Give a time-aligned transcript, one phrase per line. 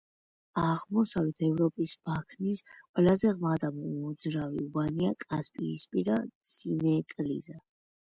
[0.61, 6.21] აღმოსავლეთ ევროპის ბაქნის ყველაზე ღრმა და მოძრავი უბანია კასპიისპირა
[6.57, 7.65] სინეკლიზა.